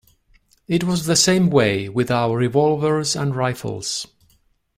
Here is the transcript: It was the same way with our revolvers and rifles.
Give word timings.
It 0.67 0.83
was 0.83 1.05
the 1.05 1.15
same 1.15 1.51
way 1.51 1.87
with 1.87 2.09
our 2.09 2.35
revolvers 2.35 3.15
and 3.15 3.35
rifles. 3.35 4.07